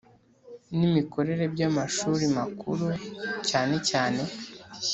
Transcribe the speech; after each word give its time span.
nimikorere 0.77 1.43
by’amashuri 1.53 2.25
makuru 2.37 2.87
cyane 3.49 3.75
cyane 3.89 4.21